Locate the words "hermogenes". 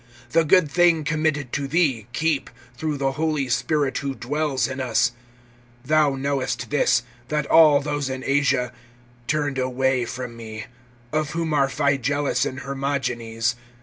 12.61-13.53